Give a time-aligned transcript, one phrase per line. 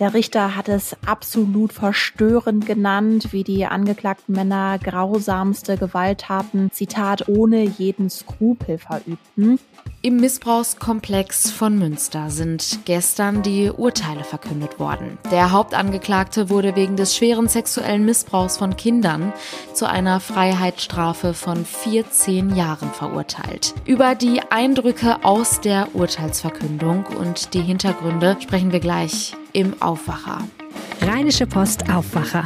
[0.00, 7.64] Der Richter hat es absolut verstörend genannt, wie die angeklagten Männer grausamste Gewalttaten, Zitat, ohne
[7.64, 9.58] jeden Skrupel verübten.
[10.02, 15.18] Im Missbrauchskomplex von Münster sind gestern die Urteile verkündet worden.
[15.30, 19.34] Der Hauptangeklagte wurde wegen des schweren sexuellen Missbrauchs von Kindern
[19.74, 23.74] zu einer Freiheitsstrafe von 14 Jahren verurteilt.
[23.84, 30.38] Über die Eindrücke aus der Urteilsverkündung und die Hintergründe sprechen wir gleich im Aufwacher.
[31.02, 32.44] Rheinische Post Aufwacher.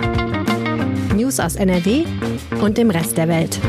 [1.15, 2.05] News aus NRW
[2.61, 3.61] und dem Rest der Welt.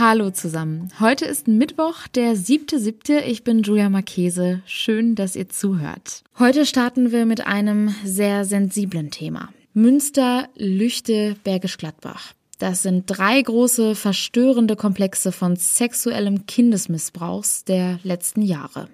[0.00, 0.90] Hallo zusammen.
[0.98, 3.20] Heute ist Mittwoch, der 7.7.
[3.20, 4.62] Ich bin Julia Marchese.
[4.64, 6.24] Schön, dass ihr zuhört.
[6.38, 9.50] Heute starten wir mit einem sehr sensiblen Thema.
[9.74, 12.32] Münster, Lüchte, Bergisch Gladbach.
[12.58, 18.88] Das sind drei große verstörende Komplexe von sexuellem Kindesmissbrauchs der letzten Jahre.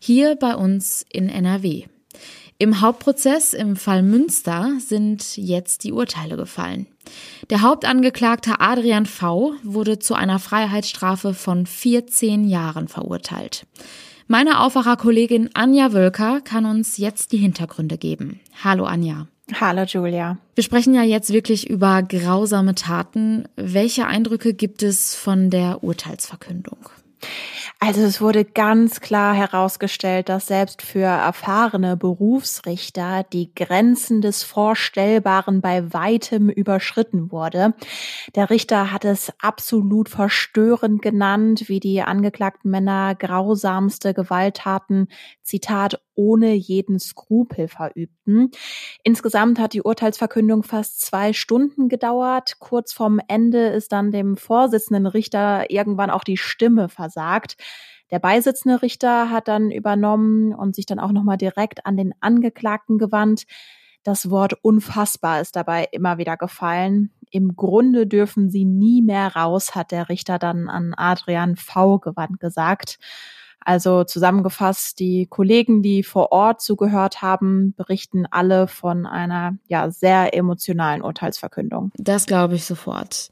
[0.00, 1.84] Hier bei uns in NRW.
[2.60, 6.88] Im Hauptprozess im Fall Münster sind jetzt die Urteile gefallen.
[7.50, 9.54] Der Hauptangeklagte Adrian V.
[9.62, 13.64] wurde zu einer Freiheitsstrafe von 14 Jahren verurteilt.
[14.26, 18.40] Meine Aufwacherkollegin Anja Wölker kann uns jetzt die Hintergründe geben.
[18.64, 19.28] Hallo Anja.
[19.60, 20.36] Hallo Julia.
[20.56, 23.44] Wir sprechen ja jetzt wirklich über grausame Taten.
[23.54, 26.90] Welche Eindrücke gibt es von der Urteilsverkündung?
[27.80, 35.60] Also es wurde ganz klar herausgestellt, dass selbst für erfahrene Berufsrichter die Grenzen des Vorstellbaren
[35.60, 37.74] bei weitem überschritten wurde.
[38.34, 45.06] Der Richter hat es absolut verstörend genannt, wie die angeklagten Männer grausamste Gewalttaten,
[45.44, 48.50] Zitat, ohne jeden Skrupel verübten.
[49.04, 52.58] Insgesamt hat die Urteilsverkündung fast zwei Stunden gedauert.
[52.58, 57.56] Kurz vorm Ende ist dann dem Vorsitzenden Richter irgendwann auch die Stimme versagt.
[58.10, 62.98] Der beisitzende Richter hat dann übernommen und sich dann auch nochmal direkt an den Angeklagten
[62.98, 63.44] gewandt.
[64.02, 67.12] Das Wort unfassbar ist dabei immer wieder gefallen.
[67.30, 71.98] Im Grunde dürfen sie nie mehr raus, hat der Richter dann an Adrian V.
[71.98, 72.98] gewandt gesagt.
[73.68, 80.34] Also zusammengefasst, die Kollegen, die vor Ort zugehört haben, berichten alle von einer ja sehr
[80.34, 81.92] emotionalen Urteilsverkündung.
[81.98, 83.28] Das glaube ich sofort.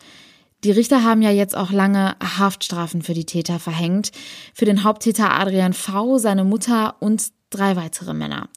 [0.63, 4.13] Die Richter haben ja jetzt auch lange Haftstrafen für die Täter verhängt.
[4.53, 8.51] Für den Haupttäter Adrian V., seine Mutter und drei weitere Männer.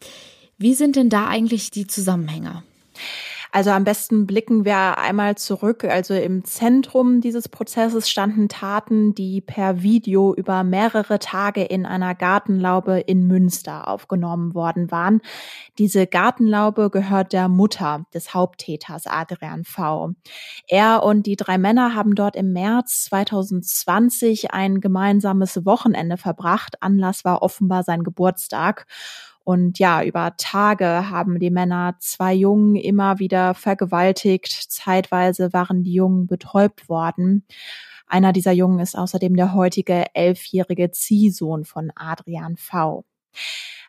[0.57, 2.61] Wie sind denn da eigentlich die Zusammenhänge?
[3.51, 5.83] Also am besten blicken wir einmal zurück.
[5.83, 12.13] Also im Zentrum dieses Prozesses standen Taten, die per Video über mehrere Tage in einer
[12.13, 15.21] Gartenlaube in Münster aufgenommen worden waren.
[15.79, 20.11] Diese Gartenlaube gehört der Mutter des Haupttäters Adrian V.
[20.67, 26.75] Er und die drei Männer haben dort im März 2020 ein gemeinsames Wochenende verbracht.
[26.83, 28.85] Anlass war offenbar sein Geburtstag.
[29.49, 34.71] Und ja, über Tage haben die Männer zwei Jungen immer wieder vergewaltigt.
[34.71, 37.47] Zeitweise waren die Jungen betäubt worden.
[38.05, 43.05] Einer dieser Jungen ist außerdem der heutige elfjährige Ziehsohn von Adrian V.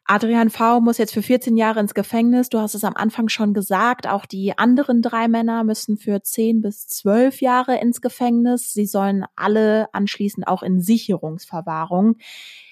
[0.07, 0.81] Adrian V.
[0.81, 2.49] muss jetzt für 14 Jahre ins Gefängnis.
[2.49, 4.09] Du hast es am Anfang schon gesagt.
[4.09, 8.73] Auch die anderen drei Männer müssen für 10 bis 12 Jahre ins Gefängnis.
[8.73, 12.17] Sie sollen alle anschließend auch in Sicherungsverwahrung.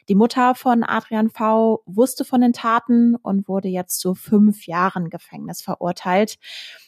[0.08, 1.82] Die Mutter von Adrian V.
[1.84, 6.38] wusste von den Taten und wurde jetzt zu fünf Jahren Gefängnis verurteilt.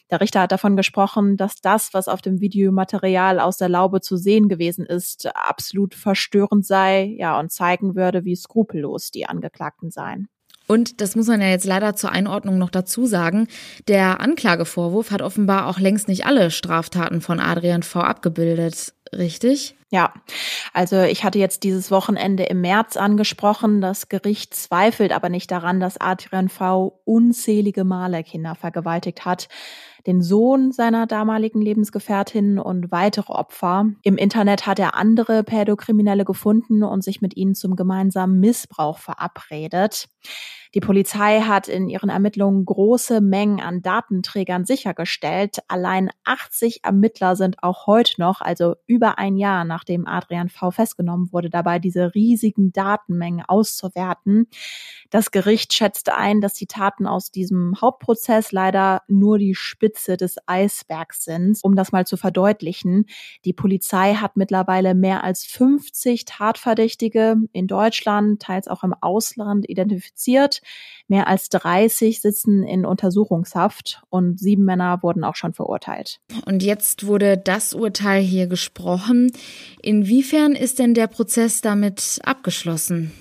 [0.09, 4.17] Der Richter hat davon gesprochen, dass das, was auf dem Videomaterial aus der Laube zu
[4.17, 10.27] sehen gewesen ist, absolut verstörend sei, ja, und zeigen würde, wie skrupellos die Angeklagten seien.
[10.67, 13.47] Und das muss man ja jetzt leider zur Einordnung noch dazu sagen.
[13.87, 19.75] Der Anklagevorwurf hat offenbar auch längst nicht alle Straftaten von Adrian V abgebildet richtig?
[19.89, 20.13] Ja,
[20.73, 23.81] also ich hatte jetzt dieses Wochenende im März angesprochen.
[23.81, 27.01] Das Gericht zweifelt aber nicht daran, dass Adrian V.
[27.03, 29.49] unzählige Male Kinder vergewaltigt hat.
[30.07, 33.87] Den Sohn seiner damaligen Lebensgefährtin und weitere Opfer.
[34.03, 40.07] Im Internet hat er andere Pädokriminelle gefunden und sich mit ihnen zum gemeinsamen Missbrauch verabredet.
[40.73, 45.59] Die Polizei hat in ihren Ermittlungen große Mengen an Datenträgern sichergestellt.
[45.67, 51.33] Allein 80 Ermittler sind auch heute noch, also über ein Jahr nachdem Adrian V festgenommen
[51.33, 54.47] wurde, dabei diese riesigen Datenmengen auszuwerten.
[55.09, 60.37] Das Gericht schätzte ein, dass die Taten aus diesem Hauptprozess leider nur die Spitze des
[60.45, 61.59] Eisbergs sind.
[61.63, 63.07] Um das mal zu verdeutlichen,
[63.43, 70.60] die Polizei hat mittlerweile mehr als 50 Tatverdächtige in Deutschland, teils auch im Ausland identifiziert.
[71.07, 76.19] Mehr als 30 sitzen in Untersuchungshaft und sieben Männer wurden auch schon verurteilt.
[76.45, 79.31] Und jetzt wurde das Urteil hier gesprochen.
[79.81, 83.11] Inwiefern ist denn der Prozess damit abgeschlossen?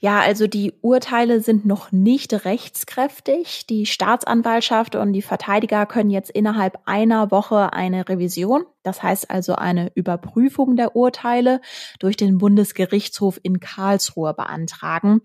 [0.00, 3.66] Ja, also die Urteile sind noch nicht rechtskräftig.
[3.66, 9.56] Die Staatsanwaltschaft und die Verteidiger können jetzt innerhalb einer Woche eine Revision, das heißt also
[9.56, 11.60] eine Überprüfung der Urteile
[11.98, 15.20] durch den Bundesgerichtshof in Karlsruhe beantragen.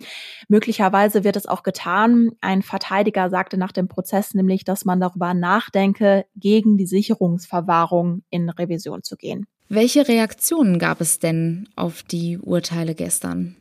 [0.47, 2.31] Möglicherweise wird es auch getan.
[2.41, 8.49] Ein Verteidiger sagte nach dem Prozess nämlich, dass man darüber nachdenke, gegen die Sicherungsverwahrung in
[8.49, 9.45] Revision zu gehen.
[9.69, 13.55] Welche Reaktionen gab es denn auf die Urteile gestern?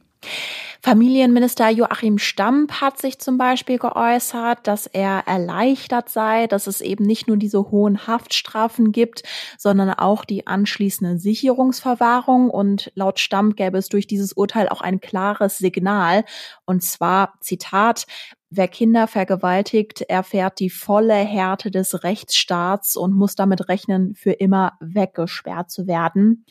[0.84, 7.04] Familienminister Joachim Stamp hat sich zum Beispiel geäußert, dass er erleichtert sei, dass es eben
[7.04, 9.22] nicht nur diese hohen Haftstrafen gibt,
[9.56, 12.50] sondern auch die anschließende Sicherungsverwahrung.
[12.50, 16.24] Und laut Stamp gäbe es durch dieses Urteil auch ein klares Signal.
[16.64, 18.06] Und zwar, Zitat,
[18.54, 24.74] Wer Kinder vergewaltigt, erfährt die volle Härte des Rechtsstaats und muss damit rechnen, für immer
[24.78, 26.44] weggesperrt zu werden.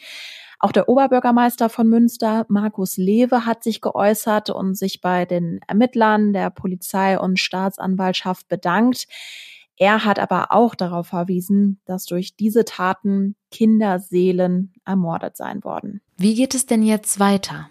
[0.64, 6.34] Auch der Oberbürgermeister von Münster, Markus Lewe, hat sich geäußert und sich bei den Ermittlern
[6.34, 9.08] der Polizei und Staatsanwaltschaft bedankt.
[9.76, 16.02] Er hat aber auch darauf verwiesen, dass durch diese Taten Kinderseelen ermordet sein worden.
[16.18, 17.68] Wie geht es denn jetzt weiter?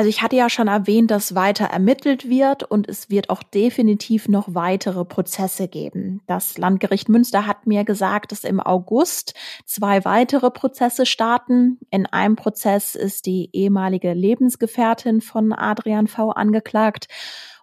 [0.00, 4.28] Also ich hatte ja schon erwähnt, dass weiter ermittelt wird und es wird auch definitiv
[4.28, 6.22] noch weitere Prozesse geben.
[6.26, 9.34] Das Landgericht Münster hat mir gesagt, dass im August
[9.66, 11.80] zwei weitere Prozesse starten.
[11.90, 17.08] In einem Prozess ist die ehemalige Lebensgefährtin von Adrian V angeklagt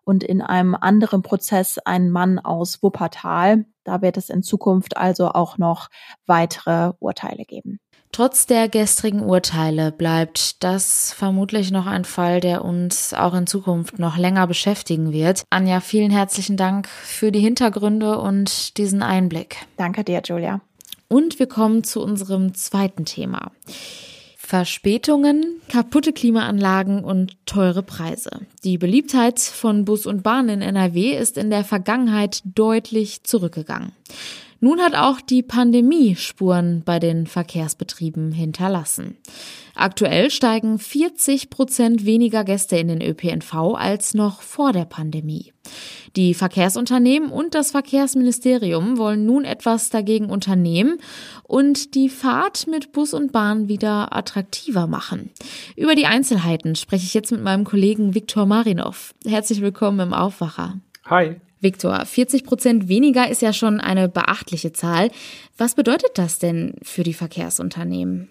[0.03, 3.65] und in einem anderen Prozess ein Mann aus Wuppertal.
[3.83, 5.89] Da wird es in Zukunft also auch noch
[6.27, 7.79] weitere Urteile geben.
[8.11, 13.99] Trotz der gestrigen Urteile bleibt das vermutlich noch ein Fall, der uns auch in Zukunft
[13.99, 15.43] noch länger beschäftigen wird.
[15.49, 19.57] Anja, vielen herzlichen Dank für die Hintergründe und diesen Einblick.
[19.77, 20.61] Danke dir, Julia.
[21.09, 23.51] Und wir kommen zu unserem zweiten Thema.
[24.47, 28.29] Verspätungen, kaputte Klimaanlagen und teure Preise.
[28.63, 33.91] Die Beliebtheit von Bus und Bahn in NRW ist in der Vergangenheit deutlich zurückgegangen.
[34.59, 39.17] Nun hat auch die Pandemie Spuren bei den Verkehrsbetrieben hinterlassen.
[39.75, 45.53] Aktuell steigen 40 Prozent weniger Gäste in den ÖPNV als noch vor der Pandemie.
[46.15, 50.97] Die Verkehrsunternehmen und das Verkehrsministerium wollen nun etwas dagegen unternehmen
[51.43, 55.29] und die Fahrt mit Bus und Bahn wieder attraktiver machen.
[55.75, 59.13] Über die Einzelheiten spreche ich jetzt mit meinem Kollegen Viktor Marinov.
[59.25, 60.79] Herzlich willkommen im Aufwacher.
[61.05, 61.35] Hi.
[61.67, 65.09] Viktor, 40 Prozent weniger ist ja schon eine beachtliche Zahl.
[65.57, 68.29] Was bedeutet das denn für die Verkehrsunternehmen?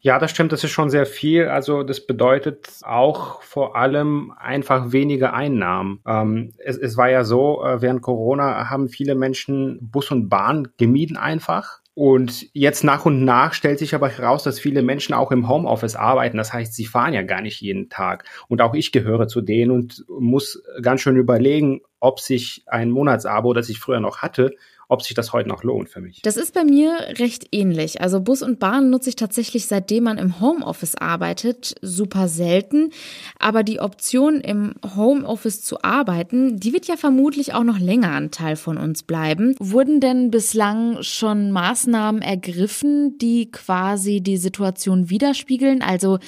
[0.00, 1.46] Ja, das stimmt, das ist schon sehr viel.
[1.46, 6.00] Also das bedeutet auch vor allem einfach weniger Einnahmen.
[6.06, 10.68] Ähm, es, es, war ja so, äh, während Corona haben viele Menschen Bus und Bahn
[10.76, 11.80] gemieden einfach.
[11.98, 15.96] Und jetzt nach und nach stellt sich aber heraus, dass viele Menschen auch im Homeoffice
[15.96, 16.36] arbeiten.
[16.36, 18.24] Das heißt, sie fahren ja gar nicht jeden Tag.
[18.48, 23.54] Und auch ich gehöre zu denen und muss ganz schön überlegen, ob sich ein Monatsabo,
[23.54, 24.54] das ich früher noch hatte,
[24.88, 26.22] ob sich das heute noch lohnt für mich.
[26.22, 28.00] Das ist bei mir recht ähnlich.
[28.00, 32.90] Also Bus und Bahn nutze ich tatsächlich, seitdem man im Homeoffice arbeitet, super selten.
[33.38, 38.30] Aber die Option, im Homeoffice zu arbeiten, die wird ja vermutlich auch noch länger ein
[38.30, 39.56] Teil von uns bleiben.
[39.58, 45.82] Wurden denn bislang schon Maßnahmen ergriffen, die quasi die Situation widerspiegeln?
[45.82, 46.18] Also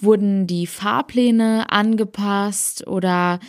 [0.00, 3.40] wurden die Fahrpläne angepasst oder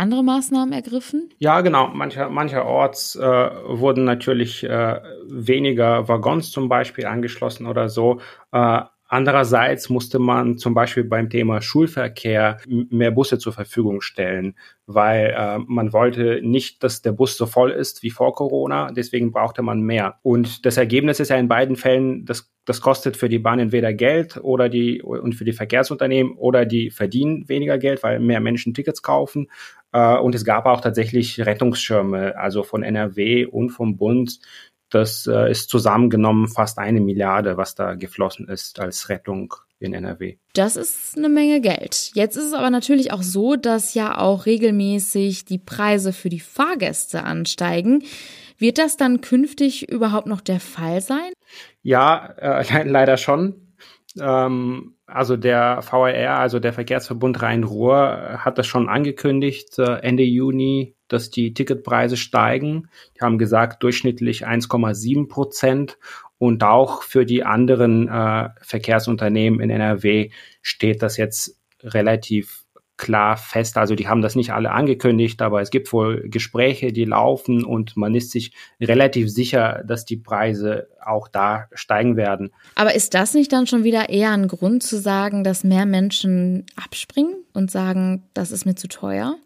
[0.00, 1.30] andere Maßnahmen ergriffen?
[1.38, 1.88] Ja, genau.
[1.88, 8.20] Mancher, mancherorts äh, wurden natürlich äh, weniger Waggons zum Beispiel angeschlossen oder so.
[8.52, 8.80] Äh,
[9.12, 15.58] Andererseits musste man zum Beispiel beim Thema Schulverkehr mehr Busse zur Verfügung stellen, weil äh,
[15.66, 18.92] man wollte nicht, dass der Bus so voll ist wie vor Corona.
[18.92, 20.20] Deswegen brauchte man mehr.
[20.22, 23.92] Und das Ergebnis ist ja in beiden Fällen, das, das kostet für die Bahn entweder
[23.92, 28.74] Geld oder die und für die Verkehrsunternehmen oder die verdienen weniger Geld, weil mehr Menschen
[28.74, 29.48] Tickets kaufen.
[29.90, 34.38] Äh, und es gab auch tatsächlich Rettungsschirme, also von NRW und vom Bund,
[34.90, 40.36] das äh, ist zusammengenommen fast eine Milliarde, was da geflossen ist als Rettung in NRW.
[40.52, 42.10] Das ist eine Menge Geld.
[42.14, 46.40] Jetzt ist es aber natürlich auch so, dass ja auch regelmäßig die Preise für die
[46.40, 48.04] Fahrgäste ansteigen.
[48.58, 51.32] Wird das dann künftig überhaupt noch der Fall sein?
[51.82, 53.74] Ja, äh, leider schon.
[54.20, 60.94] Ähm, also der VRR, also der Verkehrsverbund Rhein-Ruhr, hat das schon angekündigt, äh, Ende Juni,
[61.08, 62.88] dass die Ticketpreise steigen.
[63.16, 65.98] Die haben gesagt, durchschnittlich 1,7 Prozent.
[66.38, 70.30] Und auch für die anderen äh, Verkehrsunternehmen in NRW
[70.62, 72.59] steht das jetzt relativ
[73.00, 73.78] klar fest.
[73.78, 77.96] Also die haben das nicht alle angekündigt, aber es gibt wohl Gespräche, die laufen und
[77.96, 82.50] man ist sich relativ sicher, dass die Preise auch da steigen werden.
[82.74, 86.66] Aber ist das nicht dann schon wieder eher ein Grund zu sagen, dass mehr Menschen
[86.76, 89.36] abspringen und sagen, das ist mir zu teuer?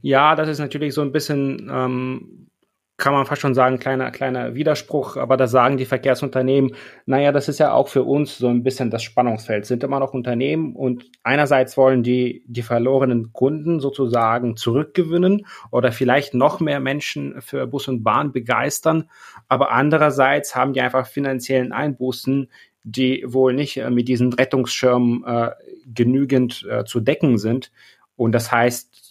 [0.00, 2.48] Ja, das ist natürlich so ein bisschen ähm,
[2.96, 7.48] kann man fast schon sagen, kleiner, kleiner Widerspruch, aber da sagen die Verkehrsunternehmen, naja, das
[7.48, 11.10] ist ja auch für uns so ein bisschen das Spannungsfeld, sind immer noch Unternehmen und
[11.24, 17.88] einerseits wollen die die verlorenen Kunden sozusagen zurückgewinnen oder vielleicht noch mehr Menschen für Bus
[17.88, 19.10] und Bahn begeistern,
[19.48, 22.48] aber andererseits haben die einfach finanziellen Einbußen,
[22.84, 25.50] die wohl nicht äh, mit diesen Rettungsschirmen äh,
[25.92, 27.72] genügend äh, zu decken sind.
[28.14, 29.03] Und das heißt,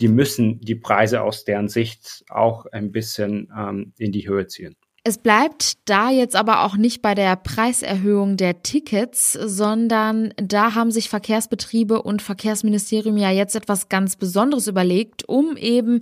[0.00, 4.76] die müssen die Preise aus deren Sicht auch ein bisschen ähm, in die Höhe ziehen.
[5.02, 10.90] Es bleibt da jetzt aber auch nicht bei der Preiserhöhung der Tickets, sondern da haben
[10.90, 16.00] sich Verkehrsbetriebe und Verkehrsministerium ja jetzt etwas ganz Besonderes überlegt, um eben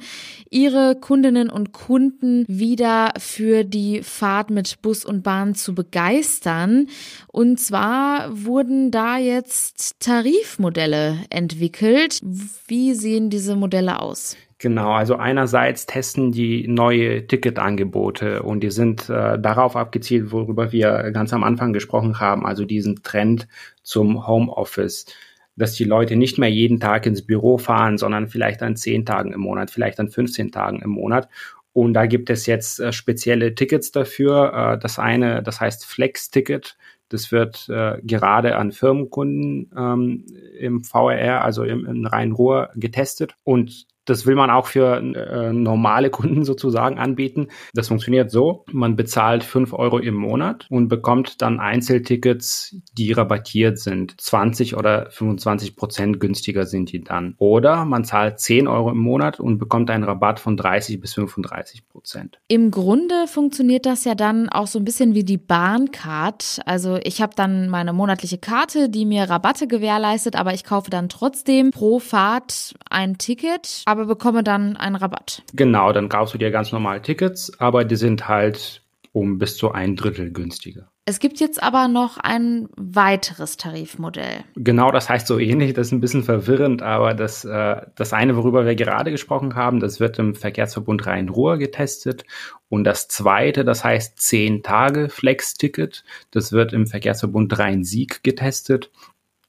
[0.51, 6.89] ihre Kundinnen und Kunden wieder für die Fahrt mit Bus und Bahn zu begeistern.
[7.29, 12.21] Und zwar wurden da jetzt Tarifmodelle entwickelt.
[12.67, 14.37] Wie sehen diese Modelle aus?
[14.61, 21.13] Genau, also einerseits testen die neue Ticketangebote und die sind äh, darauf abgezielt, worüber wir
[21.13, 23.47] ganz am Anfang gesprochen haben, also diesen Trend
[23.85, 25.07] zum Homeoffice,
[25.55, 29.33] dass die Leute nicht mehr jeden Tag ins Büro fahren, sondern vielleicht an zehn Tagen
[29.33, 31.29] im Monat, vielleicht an 15 Tagen im Monat.
[31.73, 34.53] Und da gibt es jetzt äh, spezielle Tickets dafür.
[34.75, 36.77] Äh, das eine, das heißt Flex-Ticket.
[37.09, 40.27] Das wird äh, gerade an Firmenkunden ähm,
[40.59, 43.37] im VRR, also im, im Rhein-Ruhr, getestet.
[43.45, 47.49] Und das will man auch für äh, normale Kunden sozusagen anbieten.
[47.75, 53.79] Das funktioniert so, man bezahlt fünf Euro im Monat und bekommt dann Einzeltickets, die rabattiert
[53.79, 54.21] sind.
[54.21, 57.35] 20 oder 25 Prozent günstiger sind die dann.
[57.39, 61.89] Oder man zahlt 10 Euro im Monat und bekommt einen Rabatt von 30 bis 35
[61.89, 62.39] Prozent.
[62.49, 66.61] Im Grunde funktioniert das ja dann auch so ein bisschen wie die Bahncard.
[66.67, 71.09] Also ich habe dann meine monatliche Karte, die mir Rabatte gewährleistet, aber ich kaufe dann
[71.09, 73.83] trotzdem pro Fahrt ein Ticket.
[73.87, 75.43] Aber aber bekomme dann einen Rabatt.
[75.55, 79.73] Genau, dann kaufst du dir ganz normal Tickets, aber die sind halt um bis zu
[79.73, 80.91] ein Drittel günstiger.
[81.05, 84.45] Es gibt jetzt aber noch ein weiteres Tarifmodell.
[84.55, 88.37] Genau, das heißt so ähnlich, das ist ein bisschen verwirrend, aber das, äh, das eine,
[88.37, 92.25] worüber wir gerade gesprochen haben, das wird im Verkehrsverbund Rhein-Ruhr getestet.
[92.69, 98.91] Und das zweite, das heißt 10 Tage Flex-Ticket, das wird im Verkehrsverbund Rhein-Sieg getestet.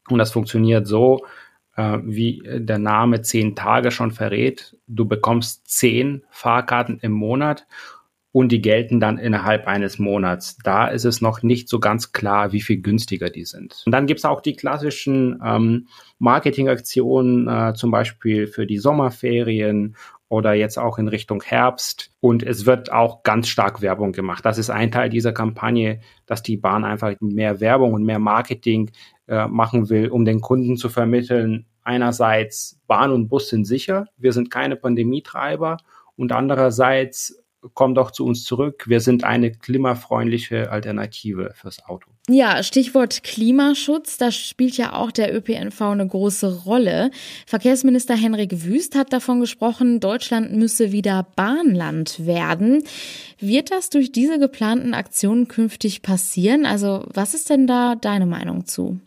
[0.10, 1.26] Und das funktioniert so,
[2.04, 4.76] wie der Name zehn Tage schon verrät.
[4.88, 7.66] Du bekommst zehn Fahrkarten im Monat
[8.32, 10.58] und die gelten dann innerhalb eines Monats.
[10.64, 13.82] Da ist es noch nicht so ganz klar, wie viel günstiger die sind.
[13.86, 15.88] Und dann gibt es auch die klassischen ähm,
[16.20, 19.96] Marketingaktionen, äh, zum Beispiel für die Sommerferien
[20.30, 22.12] oder jetzt auch in Richtung Herbst.
[22.22, 24.46] Und es wird auch ganz stark Werbung gemacht.
[24.46, 28.92] Das ist ein Teil dieser Kampagne, dass die Bahn einfach mehr Werbung und mehr Marketing
[29.28, 34.32] äh, machen will, um den Kunden zu vermitteln, einerseits Bahn und Bus sind sicher, wir
[34.32, 35.78] sind keine Pandemietreiber
[36.16, 37.44] und andererseits
[37.74, 38.86] komm doch zu uns zurück.
[38.88, 42.10] Wir sind eine klimafreundliche Alternative fürs Auto.
[42.28, 47.12] Ja, Stichwort Klimaschutz, da spielt ja auch der ÖPNV eine große Rolle.
[47.48, 52.84] Verkehrsminister Henrik Wüst hat davon gesprochen, Deutschland müsse wieder Bahnland werden.
[53.40, 56.66] Wird das durch diese geplanten Aktionen künftig passieren?
[56.66, 59.00] Also, was ist denn da deine Meinung zu?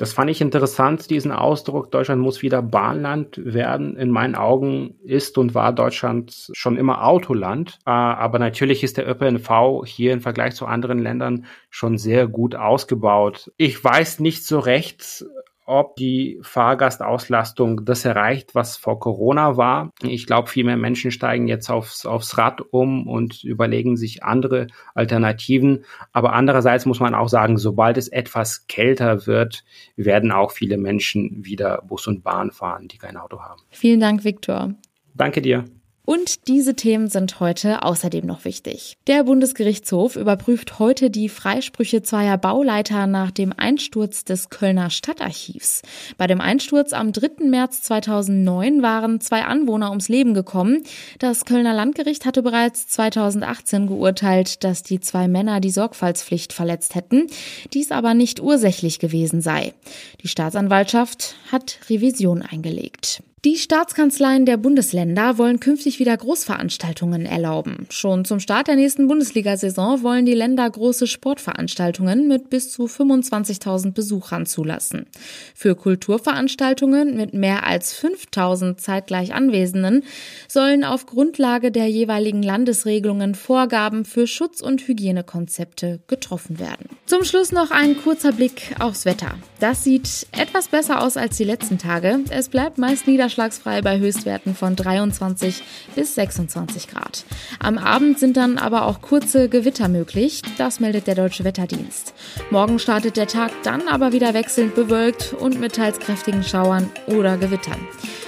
[0.00, 3.98] Das fand ich interessant, diesen Ausdruck, Deutschland muss wieder Bahnland werden.
[3.98, 7.78] In meinen Augen ist und war Deutschland schon immer Autoland.
[7.84, 12.54] Äh, aber natürlich ist der ÖPNV hier im Vergleich zu anderen Ländern schon sehr gut
[12.54, 13.52] ausgebaut.
[13.58, 15.26] Ich weiß nicht so recht,
[15.70, 19.92] ob die Fahrgastauslastung das erreicht, was vor Corona war.
[20.02, 24.66] Ich glaube, viel mehr Menschen steigen jetzt aufs, aufs Rad um und überlegen sich andere
[24.94, 25.84] Alternativen.
[26.12, 31.44] Aber andererseits muss man auch sagen, sobald es etwas kälter wird, werden auch viele Menschen
[31.44, 33.62] wieder Bus und Bahn fahren, die kein Auto haben.
[33.70, 34.74] Vielen Dank, Viktor.
[35.14, 35.64] Danke dir.
[36.04, 38.96] Und diese Themen sind heute außerdem noch wichtig.
[39.06, 45.82] Der Bundesgerichtshof überprüft heute die Freisprüche zweier Bauleiter nach dem Einsturz des Kölner Stadtarchivs.
[46.16, 47.44] Bei dem Einsturz am 3.
[47.48, 50.82] März 2009 waren zwei Anwohner ums Leben gekommen.
[51.18, 57.26] Das Kölner Landgericht hatte bereits 2018 geurteilt, dass die zwei Männer die Sorgfaltspflicht verletzt hätten,
[57.72, 59.74] dies aber nicht ursächlich gewesen sei.
[60.22, 63.22] Die Staatsanwaltschaft hat Revision eingelegt.
[63.46, 67.86] Die Staatskanzleien der Bundesländer wollen künftig wieder Großveranstaltungen erlauben.
[67.88, 73.92] Schon zum Start der nächsten Bundesliga-Saison wollen die Länder große Sportveranstaltungen mit bis zu 25.000
[73.92, 75.06] Besuchern zulassen.
[75.54, 80.04] Für Kulturveranstaltungen mit mehr als 5.000 zeitgleich Anwesenden
[80.46, 86.90] sollen auf Grundlage der jeweiligen Landesregelungen Vorgaben für Schutz- und Hygienekonzepte getroffen werden.
[87.06, 89.38] Zum Schluss noch ein kurzer Blick aufs Wetter.
[89.60, 92.20] Das sieht etwas besser aus als die letzten Tage.
[92.28, 95.62] Es bleibt meist nieder niederschlagsfrei bei Höchstwerten von 23
[95.94, 97.24] bis 26 Grad.
[97.60, 100.42] Am Abend sind dann aber auch kurze Gewitter möglich.
[100.58, 102.14] Das meldet der Deutsche Wetterdienst.
[102.50, 107.36] Morgen startet der Tag dann aber wieder wechselnd bewölkt und mit teils kräftigen Schauern oder
[107.36, 107.80] Gewittern.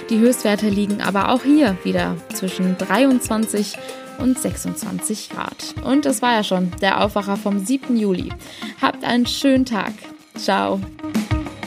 [0.09, 3.73] Die Höchstwerte liegen aber auch hier wieder zwischen 23
[4.19, 5.75] und 26 Grad.
[5.83, 7.97] Und das war ja schon der Aufwacher vom 7.
[7.97, 8.29] Juli.
[8.81, 9.93] Habt einen schönen Tag.
[10.35, 10.79] Ciao.